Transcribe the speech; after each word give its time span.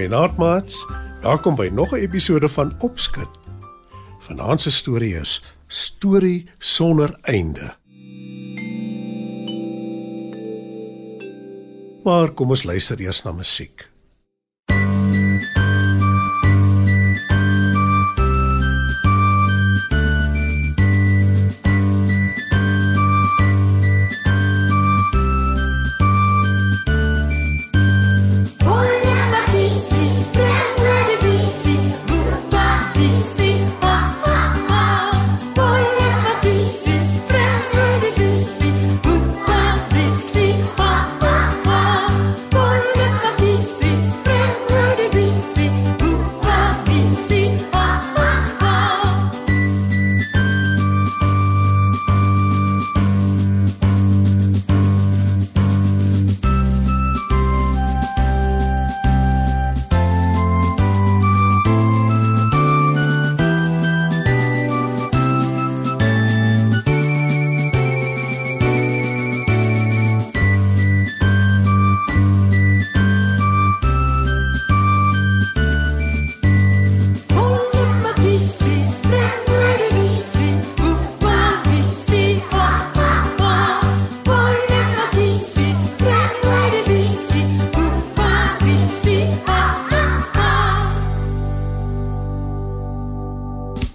Goeienaand 0.00 0.36
maats. 0.36 0.86
Welkom 1.20 1.54
by 1.54 1.68
nog 1.72 1.92
'n 1.92 2.00
episode 2.00 2.48
van 2.48 2.72
Opskud. 2.78 3.28
Vanaand 4.18 4.60
se 4.60 4.70
storie 4.70 5.14
is 5.14 5.42
Storie 5.66 6.48
sonder 6.58 7.18
einde. 7.20 7.76
Maar 12.04 12.30
kom 12.30 12.48
ons 12.48 12.62
luister 12.62 13.00
eers 13.00 13.22
na 13.22 13.32
musiek. 13.32 13.90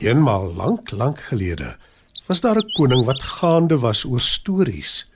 Eenmaal 0.06 0.54
lank, 0.54 0.92
lank 0.92 1.20
gelede 1.20 1.78
was 2.28 2.42
daar 2.42 2.58
'n 2.58 2.72
koning 2.78 3.06
wat 3.06 3.24
gaande 3.24 3.78
was 3.80 4.04
oor 4.06 4.22
stories. 4.22 5.10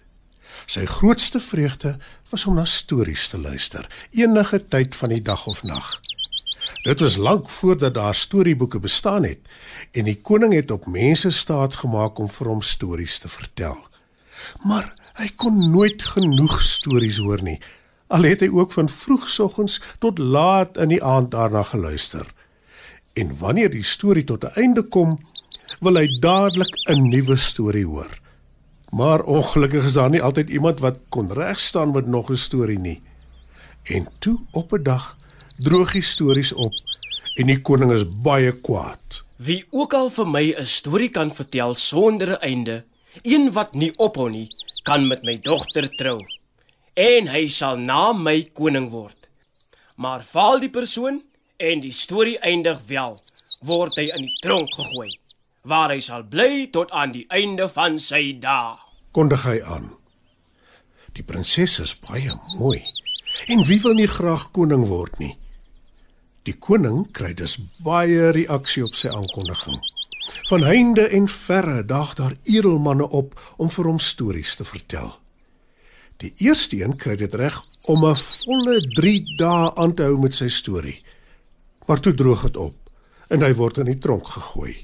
Sy 0.66 0.86
grootste 0.86 1.40
vreugde 1.40 1.97
was 2.30 2.46
om 2.46 2.56
na 2.56 2.66
stories 2.66 3.28
te 3.28 3.38
luister, 3.38 4.08
enige 4.12 4.66
tyd 4.66 4.96
van 4.96 5.09
die 5.09 5.22
dag 5.22 5.46
of 5.47 5.64
nag. 5.64 6.00
Dit 6.84 7.00
was 7.00 7.16
lank 7.16 7.50
voordat 7.50 7.94
daar 7.94 8.16
storieboeke 8.16 8.80
bestaan 8.80 9.24
het 9.24 9.40
en 9.91 10.03
die 10.03 10.22
koning 10.22 10.53
het 10.53 10.72
op 10.72 10.86
mense 10.86 11.30
staat 11.30 11.75
gemaak 11.75 12.18
om 12.18 12.30
vir 12.30 12.47
hom 12.47 12.62
stories 12.62 13.18
te 13.18 13.28
vertel. 13.28 13.78
Maar 14.64 14.90
hy 15.14 15.30
kon 15.35 15.72
nooit 15.72 16.02
genoeg 16.02 16.62
stories 16.62 17.18
hoor 17.18 17.41
nie. 17.41 17.62
Al 18.08 18.24
het 18.24 18.40
hy 18.40 18.50
ook 18.50 18.72
van 18.72 18.90
vroegsoggens 18.90 19.81
tot 20.00 20.18
laat 20.18 20.78
in 20.78 20.88
die 20.88 21.03
aand 21.03 21.31
daarna 21.31 21.64
geluister. 21.64 22.25
En 23.14 23.38
wanneer 23.38 23.70
die 23.70 23.84
storie 23.84 24.24
tot 24.24 24.44
'n 24.44 24.56
einde 24.56 24.84
kom, 24.90 25.18
wil 25.81 25.96
hy 25.96 26.08
dadelik 26.20 26.74
'n 26.90 27.09
nuwe 27.09 27.38
storie 27.38 27.86
hoor. 27.86 28.20
Maar 28.90 29.24
ongelukkig 29.24 29.86
is 29.86 29.94
daar 29.94 30.09
nie 30.09 30.22
altyd 30.22 30.50
iemand 30.50 30.80
wat 30.80 30.97
kon 31.09 31.34
regstaan 31.34 31.92
met 31.92 32.08
nog 32.08 32.30
'n 32.30 32.36
storie 32.36 32.80
nie. 32.80 33.02
En 33.84 34.08
toe 34.20 34.40
op 34.52 34.74
'n 34.74 34.84
dag 34.84 35.14
droog 35.64 35.92
die 35.92 36.02
stories 36.02 36.53
op 36.53 36.74
en 37.36 37.46
die 37.46 37.62
koning 37.62 37.92
is 37.92 38.06
baie 38.22 38.52
kwaad. 38.52 39.24
Wie 39.36 39.66
ook 39.70 39.94
al 39.94 40.09
vir 40.09 40.28
my 40.28 40.56
'n 40.58 40.66
storie 40.66 41.09
kan 41.09 41.34
vertel 41.36 41.76
sonder 41.76 42.30
'n 42.30 42.41
einde, 42.41 42.84
een 43.22 43.52
wat 43.53 43.74
nie 43.74 43.97
ophou 43.97 44.30
nie, 44.30 44.47
kan 44.84 45.08
met 45.08 45.24
my 45.24 45.36
dogter 45.41 45.90
trou. 45.96 46.20
En 46.94 47.28
hy 47.28 47.47
sal 47.47 47.78
na 47.78 48.14
my 48.14 48.44
koning 48.53 48.90
word. 48.90 49.30
Maar 49.96 50.24
val 50.24 50.59
die 50.59 50.70
persoon 50.70 51.22
en 51.59 51.81
die 51.84 51.92
storie 51.92 52.38
eindig 52.40 52.80
wel, 52.88 53.16
word 53.68 53.97
hy 54.00 54.08
in 54.16 54.28
die 54.28 54.38
tronk 54.44 54.72
gegooi, 54.75 55.09
waar 55.68 55.92
hy 55.92 56.00
sal 56.00 56.24
bly 56.24 56.70
tot 56.72 56.92
aan 56.96 57.12
die 57.12 57.25
einde 57.36 57.68
van 57.72 58.00
sy 58.00 58.38
dae. 58.40 58.78
Kondig 59.12 59.44
hy 59.44 59.59
aan. 59.66 59.92
Die 61.18 61.25
prinses 61.25 61.80
is 61.84 61.97
baie 62.08 62.31
mooi 62.59 62.80
en 63.52 63.62
wie 63.68 63.80
wil 63.84 63.94
nie 63.97 64.09
graag 64.09 64.50
koning 64.56 64.88
word 64.90 65.20
nie? 65.22 65.34
Die 66.47 66.56
koning 66.58 67.03
kry 67.14 67.34
dus 67.38 67.58
baie 67.86 68.31
reaksie 68.34 68.86
op 68.86 68.96
sy 68.97 69.12
aankondiging. 69.12 69.78
Van 70.50 70.64
heinde 70.66 71.08
en 71.14 71.28
verre 71.30 71.84
daag 71.86 72.16
daar 72.18 72.36
edelmanne 72.47 73.09
op 73.09 73.36
om 73.58 73.70
vir 73.74 73.90
hom 73.90 74.00
stories 74.02 74.56
te 74.58 74.66
vertel. 74.66 75.12
Die 76.20 76.31
eerste 76.44 76.80
een 76.80 76.97
kry 77.00 77.16
dit 77.20 77.36
reg 77.36 77.59
om 77.88 78.06
'n 78.06 78.16
volle 78.16 78.80
3 78.96 79.38
dae 79.38 79.76
aan 79.76 79.94
te 79.94 80.03
hou 80.03 80.18
met 80.18 80.36
sy 80.36 80.47
storie. 80.47 81.02
Maar 81.90 82.00
toe 82.00 82.14
droog 82.14 82.42
dit 82.46 82.58
op 82.62 82.76
en 83.34 83.42
hy 83.42 83.50
word 83.58 83.80
in 83.82 83.88
die 83.90 83.98
tronk 83.98 84.28
gegooi. 84.30 84.76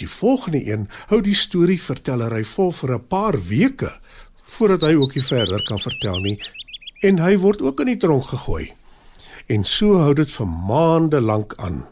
Die 0.00 0.08
volgende 0.08 0.60
een 0.64 0.86
hou 1.10 1.18
die 1.24 1.36
storievertellery 1.36 2.44
vol 2.48 2.70
vir 2.72 2.94
'n 2.94 3.06
paar 3.08 3.36
weke 3.48 3.90
voordat 4.56 4.86
hy 4.88 4.94
ook 4.94 5.14
nie 5.14 5.24
verder 5.24 5.62
kan 5.62 5.78
vertel 5.78 6.20
nie 6.24 6.38
en 7.02 7.18
hy 7.18 7.36
word 7.36 7.60
ook 7.62 7.80
in 7.80 7.92
die 7.92 7.96
tronk 7.96 8.24
gegooi. 8.24 8.72
En 9.46 9.64
so 9.64 9.98
hou 9.98 10.14
dit 10.14 10.30
vir 10.30 10.46
maande 10.46 11.20
lank 11.20 11.54
aan. 11.56 11.84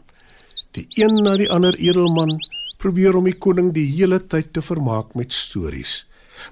Die 0.73 0.87
een 0.97 1.23
na 1.23 1.37
die 1.37 1.51
ander 1.51 1.77
edelman 1.77 2.39
probeer 2.77 3.15
om 3.15 3.23
die 3.23 3.37
koning 3.37 3.73
die 3.73 3.85
hele 3.85 4.19
tyd 4.27 4.53
te 4.53 4.61
vermaak 4.61 5.13
met 5.13 5.33
stories. 5.33 6.05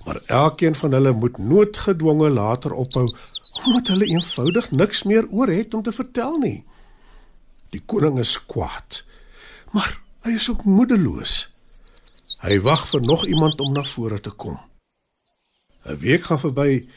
Maar 0.06 0.22
elkeen 0.28 0.76
van 0.76 0.92
hulle 0.92 1.12
moet 1.12 1.38
noodgedwonge 1.38 2.30
later 2.30 2.74
ophou 2.74 3.10
omdat 3.66 3.88
hulle 3.88 4.06
eenvoudig 4.06 4.72
niks 4.72 5.04
meer 5.04 5.28
oor 5.30 5.48
het 5.48 5.74
om 5.74 5.84
te 5.84 5.92
vertel 5.92 6.38
nie. 6.38 6.64
Die 7.76 7.84
koning 7.84 8.22
is 8.22 8.38
kwaad, 8.48 9.02
maar 9.76 9.98
hy 10.24 10.38
is 10.38 10.48
ook 10.48 10.64
moedeloos. 10.64 11.50
Hy 12.46 12.60
wag 12.64 12.86
vir 12.88 13.02
nog 13.04 13.26
iemand 13.28 13.60
om 13.60 13.74
na 13.76 13.84
vore 13.84 14.20
te 14.24 14.32
kom. 14.32 14.56
'n 15.86 15.98
Week 16.00 16.24
gaan 16.24 16.40
verby 16.40 16.88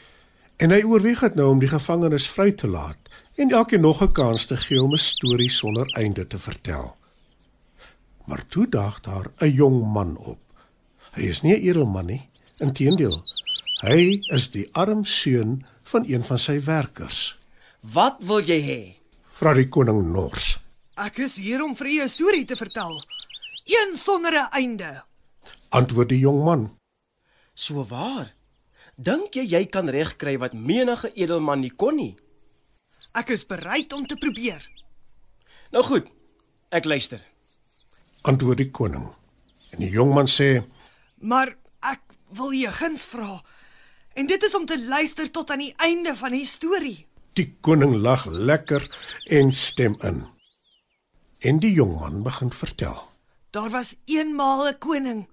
en 0.57 0.71
hy 0.71 0.79
oorweeg 0.87 1.19
dit 1.25 1.35
nou 1.35 1.49
om 1.51 1.59
die 1.59 1.71
gevangenes 1.71 2.27
vry 2.31 2.51
te 2.51 2.67
laat 2.67 3.11
en 3.35 3.51
elkeen 3.51 3.83
nog 3.83 4.01
'n 4.01 4.13
kans 4.15 4.45
te 4.45 4.57
gee 4.57 4.81
om 4.81 4.93
'n 4.93 5.03
storie 5.03 5.49
sonder 5.49 5.87
einde 5.99 6.27
te 6.27 6.37
vertel. 6.37 6.95
Maar 8.25 8.47
toe 8.47 8.69
daag 8.69 9.01
daar 9.01 9.27
'n 9.37 9.51
jong 9.51 9.93
man 9.93 10.17
op. 10.17 10.39
Hy 11.11 11.21
is 11.21 11.41
nie 11.41 11.53
'n 11.53 11.61
edelman 11.69 12.05
nie, 12.05 12.21
inteendeel. 12.59 13.23
Hy 13.81 14.21
is 14.31 14.49
die 14.51 14.69
arm 14.71 15.05
seun 15.05 15.65
van 15.83 16.05
een 16.07 16.23
van 16.23 16.39
sy 16.39 16.63
werkers. 16.63 17.37
Wat 17.81 18.23
wil 18.23 18.41
jy 18.41 18.59
hê? 18.61 18.81
Vra 19.23 19.53
die 19.53 19.69
koning 19.69 20.11
nors. 20.11 20.59
Ek 20.99 21.21
is 21.23 21.37
hier 21.39 21.61
om 21.63 21.77
vir 21.79 21.87
u 21.87 21.97
'n 22.03 22.09
storie 22.11 22.45
te 22.45 22.55
vertel. 22.59 22.99
Een 23.63 23.95
sonder 23.97 24.33
'n 24.33 24.51
einde. 24.51 25.03
Antwoord 25.69 26.09
die 26.09 26.19
jong 26.19 26.43
man. 26.43 26.75
So 27.53 27.83
waar. 27.83 28.33
Dink 28.95 29.33
jy 29.33 29.45
jy 29.47 29.65
kan 29.65 29.89
regkry 29.89 30.37
wat 30.37 30.53
menige 30.53 31.13
edelman 31.13 31.59
nie 31.59 31.71
kon 31.75 31.95
nie? 31.95 32.15
Ek 33.13 33.29
is 33.29 33.45
bereid 33.45 33.93
om 33.93 34.05
te 34.07 34.15
probeer. 34.15 34.69
Nou 35.71 35.83
goed. 35.83 36.07
Ek 36.69 36.85
luister. 36.85 37.25
Antwoord 38.21 38.57
die 38.57 38.71
koning. 38.71 39.13
En 39.71 39.79
die 39.79 39.89
jong 39.89 40.13
man 40.13 40.27
sê: 40.27 40.63
Maar 41.17 41.55
ek 41.81 42.01
wil 42.29 42.51
jy 42.51 42.71
guns 42.71 43.05
vra. 43.05 43.41
En 44.13 44.27
dit 44.27 44.43
is 44.43 44.55
om 44.55 44.65
te 44.65 44.79
luister 44.87 45.31
tot 45.31 45.51
aan 45.51 45.59
die 45.59 45.73
einde 45.77 46.15
van 46.15 46.31
die 46.31 46.45
storie. 46.45 47.07
Die 47.33 47.51
koning 47.61 47.95
lag 47.95 48.25
lekker 48.25 48.83
en 49.29 49.53
stem 49.53 49.95
in. 50.01 50.38
En 51.39 51.59
die 51.59 51.71
jongman 51.71 52.23
begin 52.23 52.51
vertel. 52.51 53.11
Daar 53.49 53.69
was 53.69 53.95
eenmaal 54.05 54.67
'n 54.67 54.77
koning 54.77 55.29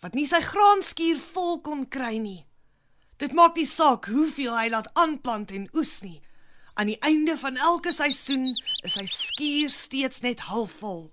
wat 0.00 0.14
nie 0.14 0.26
sy 0.26 0.40
graanskuur 0.40 1.18
vol 1.18 1.60
kon 1.60 1.88
kry 1.88 2.16
nie. 2.16 2.46
Dit 3.16 3.32
maak 3.32 3.54
nie 3.54 3.66
saak 3.66 4.04
hoeveel 4.06 4.58
hy 4.58 4.68
laat 4.68 4.90
aanplant 4.92 5.50
en 5.50 5.68
oes 5.72 6.00
nie. 6.00 6.20
Aan 6.74 6.86
die 6.86 6.98
einde 6.98 7.38
van 7.38 7.56
elke 7.56 7.92
seisoen 7.92 8.62
is 8.82 8.92
sy 8.92 9.04
skuur 9.04 9.70
steeds 9.70 10.20
net 10.20 10.40
halfvol. 10.40 11.12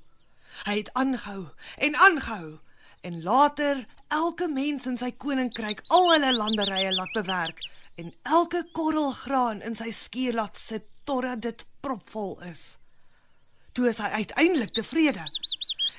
Hy 0.65 0.77
het 0.77 0.93
aangehou 0.93 1.47
en 1.77 1.95
aangehou 1.95 2.59
en 3.01 3.23
later 3.23 3.87
elke 4.07 4.47
mens 4.47 4.85
in 4.85 4.97
sy 4.97 5.11
koninkryk 5.11 5.83
al 5.87 6.11
hulle 6.11 6.33
landerye 6.33 6.91
laat 6.91 7.13
bewerk 7.13 7.61
en 7.95 8.13
elke 8.21 8.69
korrel 8.71 9.11
graan 9.11 9.61
in 9.61 9.75
sy 9.75 9.91
skuur 9.91 10.33
laat 10.33 10.57
sit 10.57 10.83
totdat 11.03 11.41
dit 11.41 11.65
propvol 11.79 12.41
is. 12.41 12.80
Toe 13.71 13.87
is 13.87 14.01
hy 14.03 14.09
uiteindelik 14.23 14.73
tevrede 14.75 15.23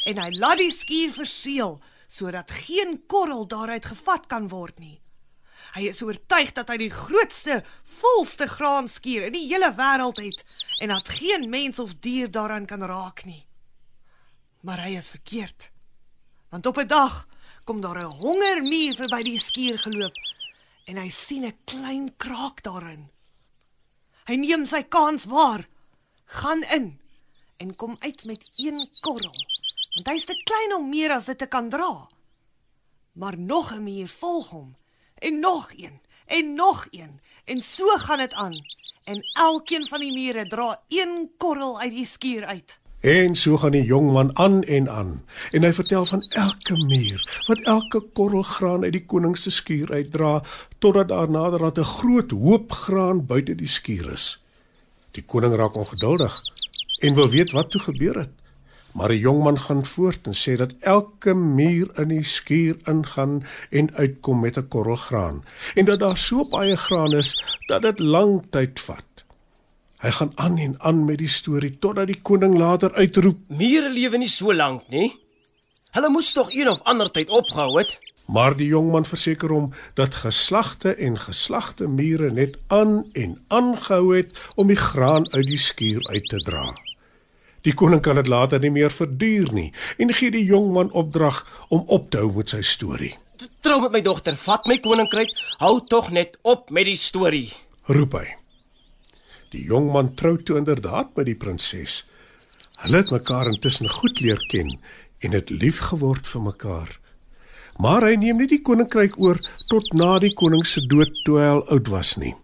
en 0.04 0.18
hy 0.18 0.30
laat 0.36 0.60
die 0.60 0.72
skuur 0.74 1.12
verseël 1.14 1.78
sodat 2.12 2.50
geen 2.66 2.98
korrel 3.08 3.46
daaruit 3.48 3.86
gevat 3.88 4.26
kan 4.28 4.50
word 4.52 4.78
nie. 4.82 4.98
Hy 5.72 5.86
is 5.88 6.02
oortuig 6.04 6.52
dat 6.52 6.68
hy 6.68 6.76
die 6.82 6.92
grootste, 6.92 7.62
volste 8.00 8.48
graanskuur 8.50 9.30
in 9.30 9.36
die 9.38 9.46
hele 9.46 9.70
wêreld 9.78 10.20
het 10.20 10.42
en 10.84 10.92
dat 10.92 11.08
geen 11.16 11.48
mens 11.48 11.80
of 11.80 11.94
dier 12.04 12.28
daaraan 12.28 12.66
kan 12.68 12.84
raak 12.84 13.24
nie. 13.24 13.46
Maar 14.60 14.84
hy 14.84 14.98
is 15.00 15.08
verkeerd. 15.08 15.70
Want 16.52 16.66
op 16.66 16.78
'n 16.78 16.86
dag 16.86 17.26
kom 17.64 17.80
daar 17.80 17.98
'n 17.98 18.18
hongermuur 18.20 18.94
verby 18.94 19.22
die 19.22 19.38
skuur 19.38 19.78
geloop 19.78 20.12
en 20.84 20.96
hy 20.96 21.08
sien 21.08 21.46
'n 21.46 21.58
klein 21.64 22.16
kraak 22.16 22.62
daarin. 22.62 23.10
Hy 24.26 24.34
neem 24.34 24.66
sy 24.66 24.82
kans 24.82 25.24
waar, 25.24 25.68
gaan 26.24 26.62
in 26.62 27.01
en 27.56 27.76
kom 27.76 27.96
uit 27.98 28.24
met 28.24 28.50
een 28.56 28.88
korrel, 29.00 29.46
want 29.94 30.06
hy's 30.06 30.24
te 30.24 30.36
klein 30.44 30.74
om 30.74 30.88
meer 30.88 31.10
as 31.10 31.24
dit 31.24 31.38
te 31.38 31.46
kan 31.46 31.68
dra. 31.68 32.08
Maar 33.12 33.38
nog 33.38 33.72
'n 33.74 33.82
muur 33.82 34.08
volg 34.08 34.50
hom 34.50 34.76
en 35.14 35.38
nog 35.38 35.72
een 35.76 36.00
en 36.26 36.54
nog 36.54 36.86
een 36.90 37.20
en 37.44 37.60
so 37.60 37.86
gaan 37.86 38.18
dit 38.18 38.32
aan. 38.32 38.54
En 39.04 39.22
elkeen 39.32 39.86
van 39.86 40.00
die 40.00 40.12
mure 40.12 40.46
dra 40.46 40.80
een 40.88 41.30
korrel 41.36 41.80
uit 41.80 41.90
die 41.90 42.06
skuur 42.06 42.44
uit. 42.44 42.78
En 43.00 43.34
so 43.36 43.56
gaan 43.56 43.70
die 43.70 43.82
jongman 43.84 44.36
aan 44.38 44.62
en 44.62 44.90
aan 44.90 45.20
en 45.50 45.64
hy 45.64 45.72
vertel 45.72 46.04
van 46.06 46.20
elke 46.22 46.76
muur 46.86 47.42
wat 47.46 47.60
elke 47.60 48.00
korrel 48.00 48.42
graan 48.42 48.84
uit 48.84 48.92
die 48.92 49.06
koning 49.06 49.34
se 49.38 49.50
skuur 49.50 49.90
uitdra 49.92 50.42
totdat 50.78 51.08
daar 51.08 51.30
naderhand 51.30 51.78
'n 51.78 51.84
groot 51.84 52.30
hoop 52.30 52.72
graan 52.72 53.26
buite 53.26 53.54
die 53.54 53.68
skuur 53.68 54.12
is. 54.12 54.44
Die 55.10 55.24
koning 55.24 55.54
raak 55.54 55.74
ongeduldig 55.74 56.51
en 57.02 57.14
wil 57.14 57.28
weet 57.28 57.52
wat 57.52 57.70
toe 57.70 57.80
gebeur 57.80 58.18
het. 58.18 58.30
Maar 58.92 59.08
die 59.08 59.18
jongman 59.18 59.58
gaan 59.60 59.84
voort 59.88 60.26
en 60.28 60.36
sê 60.36 60.56
dat 60.60 60.74
elke 60.80 61.34
muur 61.34 61.90
in 62.00 62.08
die 62.12 62.24
skuur 62.24 62.76
ingaan 62.84 63.40
en 63.70 63.94
uitkom 63.94 64.40
met 64.40 64.58
'n 64.58 64.68
korrel 64.68 64.96
graan 64.96 65.42
en 65.74 65.84
dat 65.84 66.00
daar 66.00 66.18
so 66.18 66.48
baie 66.48 66.76
graan 66.76 67.12
is 67.12 67.32
dat 67.66 67.82
dit 67.82 67.98
lang 67.98 68.42
tyd 68.50 68.80
vat. 68.80 69.24
Hy 70.02 70.10
gaan 70.10 70.32
aan 70.34 70.58
en 70.58 70.74
aan 70.78 71.04
met 71.04 71.18
die 71.18 71.28
storie 71.28 71.78
totdat 71.78 72.06
die 72.06 72.20
koning 72.22 72.58
later 72.58 72.92
uitroep: 72.94 73.38
Mure 73.48 73.90
lewe 73.90 74.18
nie 74.18 74.28
so 74.28 74.54
lank 74.54 74.82
nie. 74.88 75.14
Hulle 75.92 76.10
moes 76.10 76.32
tog 76.32 76.54
een 76.54 76.68
of 76.68 76.82
ander 76.82 77.10
tyd 77.10 77.28
opgehou 77.28 77.78
het. 77.78 77.98
Maar 78.26 78.56
die 78.56 78.66
jongman 78.66 79.04
verseker 79.04 79.50
hom 79.50 79.72
dat 79.94 80.14
geslagte 80.14 80.94
en 80.94 81.18
geslagte 81.18 81.88
mure 81.88 82.30
net 82.30 82.58
aan 82.66 83.04
en 83.12 83.44
aangehou 83.48 84.16
het 84.16 84.52
om 84.54 84.66
die 84.66 84.76
graan 84.76 85.32
uit 85.32 85.46
die 85.46 85.58
skuur 85.58 86.06
uit 86.08 86.28
te 86.28 86.36
dra. 86.36 86.81
Die 87.62 87.74
koning 87.78 88.02
kan 88.02 88.18
dit 88.18 88.26
later 88.26 88.58
nie 88.62 88.72
meer 88.74 88.90
verduur 88.90 89.52
nie 89.54 89.68
en 90.02 90.10
gee 90.14 90.34
die 90.34 90.44
jongman 90.44 90.90
opdrag 90.98 91.42
om 91.70 91.84
op 91.86 92.10
te 92.10 92.22
hou 92.22 92.32
met 92.34 92.54
sy 92.54 92.62
storie. 92.66 93.12
Trou 93.62 93.78
met 93.82 93.94
my 93.94 94.00
dogter, 94.02 94.36
vat 94.38 94.66
my 94.70 94.78
koninkryk, 94.82 95.30
hou 95.62 95.76
tog 95.90 96.10
net 96.14 96.38
op 96.42 96.70
met 96.74 96.88
die 96.90 96.98
storie. 96.98 97.50
Roep 97.90 98.16
hy. 98.18 98.26
Die 99.54 99.62
jongman 99.68 100.14
trou 100.18 100.36
toe 100.42 100.56
inderdaad 100.58 101.14
met 101.18 101.28
die 101.28 101.38
prinses. 101.38 102.02
Hulle 102.82 103.02
het 103.02 103.14
mekaar 103.14 103.50
intussen 103.50 103.90
goed 103.90 104.22
leer 104.22 104.42
ken 104.50 104.70
en 105.22 105.36
het 105.36 105.50
lief 105.54 105.78
geword 105.90 106.26
vir 106.26 106.46
mekaar. 106.48 106.90
Maar 107.82 108.08
hy 108.10 108.16
neem 108.20 108.40
nie 108.42 108.50
die 108.50 108.62
koninkryk 108.64 109.14
oor 109.22 109.38
tot 109.70 109.94
na 109.98 110.16
die 110.22 110.32
koning 110.34 110.64
se 110.66 110.82
dood 110.86 111.12
toe 111.26 111.38
hy 111.38 111.50
al 111.54 111.62
oud 111.74 111.90
was 111.94 112.16
nie. 112.18 112.34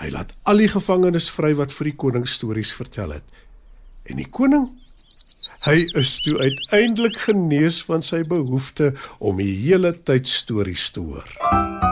Hy 0.00 0.10
laat 0.12 0.34
al 0.48 0.60
die 0.60 0.70
gevangenes 0.72 1.28
vry 1.32 1.52
wat 1.56 1.72
vir 1.72 1.90
die 1.90 1.98
koning 2.04 2.28
stories 2.28 2.72
vertel 2.76 3.16
het. 3.16 3.24
En 4.10 4.18
die 4.18 4.28
koning 4.30 4.70
Hy 5.62 5.84
is 5.94 6.16
toe 6.24 6.40
uiteindelik 6.42 7.20
genees 7.22 7.76
van 7.86 8.02
sy 8.02 8.24
behoefte 8.26 8.88
om 9.22 9.38
die 9.38 9.52
hele 9.60 9.92
tyd 9.94 10.26
stories 10.26 10.88
te 10.90 11.04
hoor. 11.06 11.91